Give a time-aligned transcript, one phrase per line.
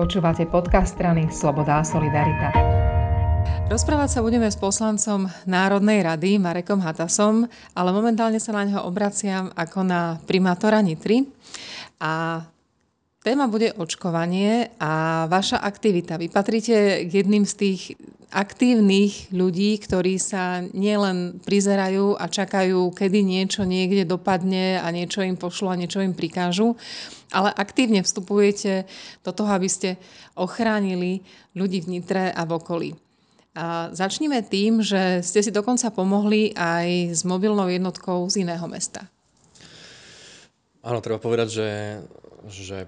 [0.00, 2.56] Počúvate podcast strany Sloboda a Solidarita.
[3.68, 7.44] Rozprávať sa budeme s poslancom Národnej rady Marekom Hatasom,
[7.76, 11.28] ale momentálne sa na neho obraciam ako na primátora Nitry.
[12.00, 12.40] A
[13.20, 16.16] téma bude očkovanie a vaša aktivita.
[16.16, 17.80] Vy patríte k jedným z tých
[18.30, 25.34] aktívnych ľudí, ktorí sa nielen prizerajú a čakajú, kedy niečo niekde dopadne a niečo im
[25.34, 26.78] pošlo a niečo im prikážu,
[27.34, 28.86] ale aktívne vstupujete
[29.26, 29.98] do toho, aby ste
[30.38, 31.26] ochránili
[31.58, 32.90] ľudí v Nitre a v okolí.
[33.50, 39.10] A začnime tým, že ste si dokonca pomohli aj s mobilnou jednotkou z iného mesta.
[40.86, 41.70] Áno, treba povedať, že,
[42.46, 42.78] že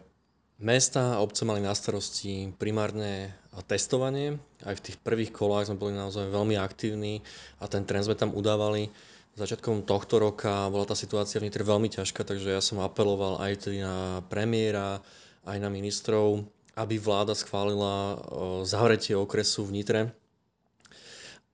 [0.59, 3.33] mesta a obce mali na starosti primárne
[3.69, 4.41] testovanie.
[4.65, 7.21] Aj v tých prvých kolách sme boli naozaj veľmi aktívni
[7.61, 8.93] a ten trend sme tam udávali
[9.37, 13.69] začiatkom tohto roka bola tá situácia v Nitre veľmi ťažká, takže ja som apeloval aj
[13.69, 15.01] tedy na premiéra,
[15.49, 16.45] aj na ministrov,
[16.77, 18.21] aby vláda schválila
[18.69, 20.01] zavretie okresu v Nitre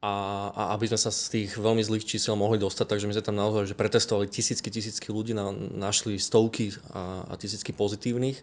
[0.03, 0.15] a,
[0.55, 3.39] a aby sme sa z tých veľmi zlých čísel mohli dostať, takže my sme tam
[3.39, 8.43] naozaj že pretestovali tisícky, tisícky ľudí, na, našli stovky a, a tisícky pozitívnych.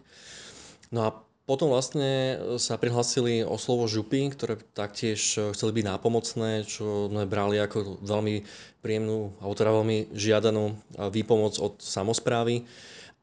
[0.90, 1.10] No a
[1.46, 5.22] potom vlastne sa prihlasili o slovo župy, ktoré taktiež
[5.54, 8.42] chceli byť nápomocné, čo sme brali ako veľmi
[8.82, 10.74] príjemnú, alebo teda veľmi žiadanú
[11.14, 12.66] výpomoc od samozprávy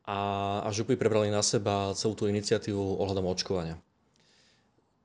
[0.07, 0.19] a,
[0.63, 3.75] a župy prebrali na seba celú tú iniciatívu ohľadom očkovania.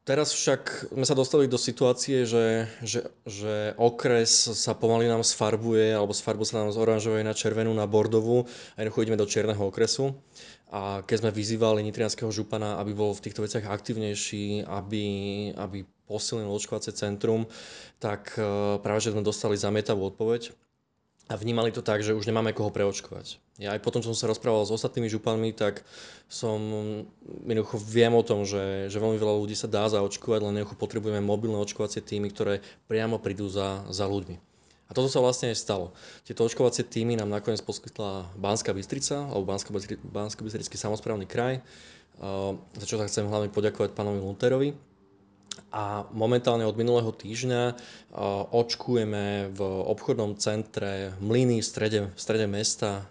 [0.09, 5.93] Teraz však sme sa dostali do situácie, že, že, že okres sa pomaly nám sfarbuje,
[5.93, 9.61] alebo sfarbuje sa nám z oranžovej na červenú na bordovú a jednoducho ideme do čierneho
[9.69, 10.17] okresu.
[10.73, 15.05] A keď sme vyzývali nitrianského župana, aby bol v týchto veciach aktivnejší, aby,
[15.61, 17.45] aby posilnil očkovacie centrum,
[18.01, 20.57] tak e, práve že sme dostali zamietavú odpoveď
[21.29, 23.37] a vnímali to tak, že už nemáme koho preočkovať.
[23.61, 25.85] Ja aj potom, som sa rozprával s ostatnými županmi, tak
[26.25, 26.57] som
[27.45, 31.21] jednoducho viem o tom, že, že veľmi veľa ľudí sa dá zaočkovať, len jednoducho potrebujeme
[31.21, 34.41] mobilné očkovacie týmy, ktoré priamo prídu za, za ľuďmi.
[34.89, 35.93] A toto sa vlastne aj stalo.
[36.25, 41.61] Tieto očkovacie týmy nám nakoniec poskytla Banská Bystrica, alebo Bansko Bystrický samozprávny kraj,
[42.73, 44.73] za čo sa chcem hlavne poďakovať pánovi Lunterovi.
[45.69, 47.77] A momentálne od minulého týždňa
[48.53, 53.05] očkujeme v obchodnom centre Mlyny v strede, v strede mesta,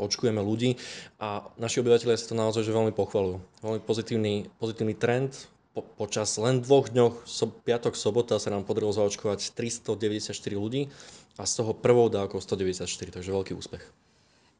[0.00, 0.74] očkujeme ľudí
[1.22, 3.38] a naši obyvateľia si to naozaj že veľmi pochvalujú.
[3.62, 5.36] Veľmi pozitívny, pozitívny trend,
[5.70, 10.90] po, počas len dvoch dňoch, so, piatok, sobota sa nám podarilo zaočkovať 394 ľudí
[11.38, 13.84] a z toho prvou dávkou 194, takže veľký úspech.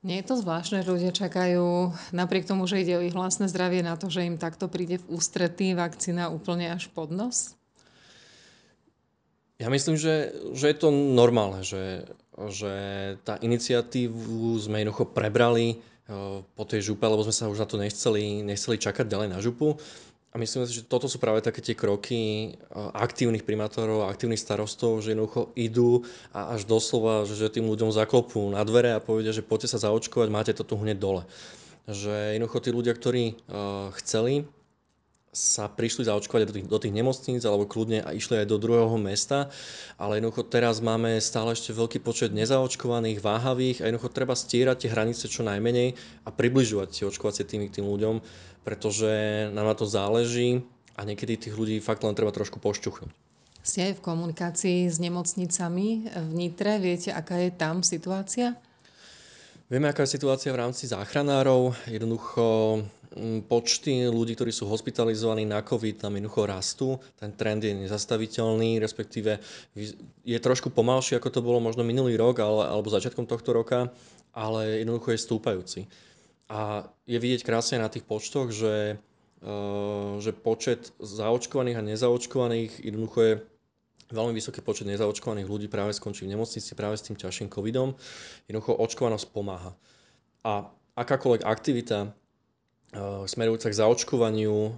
[0.01, 3.85] Nie je to zvláštne, že ľudia čakajú, napriek tomu, že ide o ich vlastné zdravie,
[3.85, 7.53] na to, že im takto príde v ústretí vakcína úplne až pod nos?
[9.61, 12.09] Ja myslím, že, že je to normálne, že,
[12.49, 12.73] že
[13.29, 17.77] tá iniciatívu sme jednoducho prebrali eh, po tej župe, lebo sme sa už na to
[17.77, 19.77] nechceli, nechceli čakať ďalej na župu.
[20.31, 22.55] A myslím si, že toto sú práve také tie kroky
[22.95, 28.63] aktívnych primátorov, aktívnych starostov, že jednoducho idú a až doslova, že tým ľuďom zaklopú na
[28.63, 31.27] dvere a povedia, že poďte sa zaočkovať, máte to tu hneď dole.
[31.91, 33.43] Že jednoducho tí ľudia, ktorí
[33.99, 34.47] chceli,
[35.31, 38.99] sa prišli zaočkovať do tých, do tých nemocníc alebo kľudne a išli aj do druhého
[38.99, 39.47] mesta,
[39.95, 44.91] ale jednoducho teraz máme stále ešte veľký počet nezaočkovaných, váhavých a jednoducho treba stierať tie
[44.91, 45.95] hranice čo najmenej
[46.27, 48.19] a približovať tie očkovacie týmy k tým ľuďom,
[48.67, 49.11] pretože
[49.55, 50.67] nám na to záleží
[50.99, 53.15] a niekedy tých ľudí fakt len treba trošku pošťuchnúť.
[53.61, 58.57] Ste v komunikácii s nemocnicami v Nitre, viete, aká je tam situácia?
[59.71, 61.71] Vieme, aká je situácia v rámci záchranárov.
[61.87, 66.89] Jednoducho Mm, počty ľudí, ktorí sú hospitalizovaní na COVID, tam jednoducho rastú.
[67.19, 69.43] Ten trend je nezastaviteľný, respektíve
[70.23, 73.91] je trošku pomalší, ako to bolo možno minulý rok ale, alebo začiatkom tohto roka,
[74.31, 75.81] ale jednoducho je stúpajúci.
[76.47, 79.03] A je vidieť krásne na tých počtoch, že,
[79.43, 83.35] uh, že počet zaočkovaných a nezaočkovaných jednoducho je
[84.11, 87.95] veľmi vysoký počet nezaočkovaných ľudí práve skončí v nemocnici práve s tým ťažším covidom.
[88.51, 89.73] Jednoducho očkovanosť pomáha.
[90.45, 90.67] A
[90.99, 92.13] akákoľvek aktivita,
[92.91, 94.73] Eh, smerujúca k zaočkovaniu eh,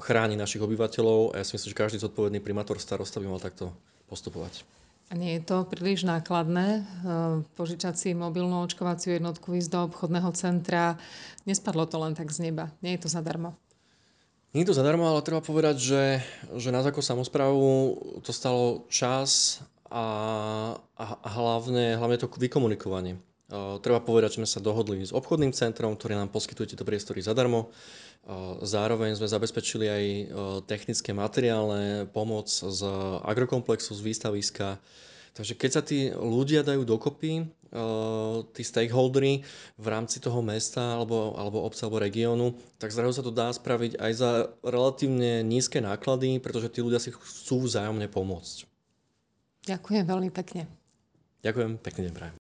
[0.00, 3.68] chráni našich obyvateľov a ja si myslím, že každý zodpovedný primátor starosta by mal takto
[4.08, 4.64] postupovať.
[5.12, 6.84] A nie je to príliš nákladné eh,
[7.52, 10.96] požičať si mobilnú očkovaciu jednotku, ísť do obchodného centra.
[11.44, 12.72] Nespadlo to len tak z neba.
[12.80, 13.52] Nie je to zadarmo.
[14.54, 16.02] Nie to zadarmo, ale treba povedať, že,
[16.54, 17.66] že nás ako samozprávu
[18.22, 19.58] to stalo čas
[19.90, 20.06] a,
[20.94, 23.18] a, hlavne, hlavne to vykomunikovanie.
[23.82, 27.74] Treba povedať, že sme sa dohodli s obchodným centrom, ktorý nám poskytuje tieto priestory zadarmo.
[28.62, 30.04] Zároveň sme zabezpečili aj
[30.70, 32.80] technické materiálne pomoc z
[33.26, 34.78] agrokomplexu, z výstaviska.
[35.34, 37.50] Takže keď sa tí ľudia dajú dokopy,
[38.54, 39.44] tí stakeholdery
[39.76, 44.00] v rámci toho mesta alebo, alebo obce alebo regiónu, tak zrazu sa to dá spraviť
[44.00, 44.30] aj za
[44.64, 48.64] relatívne nízke náklady, pretože tí ľudia si chcú vzájomne pomôcť.
[49.68, 50.64] Ďakujem veľmi pekne.
[51.44, 52.32] Ďakujem, pekný deň prajem.